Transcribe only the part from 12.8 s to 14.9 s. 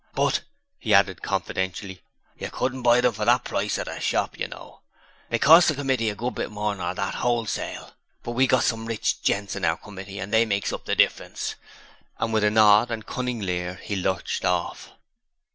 and a cunning leer he lurched off.